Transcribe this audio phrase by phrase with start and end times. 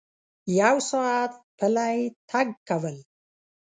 [0.59, 1.97] یو ساعت پلی
[2.29, 2.97] تګ کول